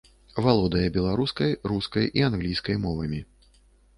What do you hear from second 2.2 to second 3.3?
і англійскай мовамі.